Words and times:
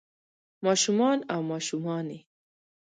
ما 0.63 0.73
شومان 0.83 1.17
او 1.33 1.39
ماشومانے 1.51 2.19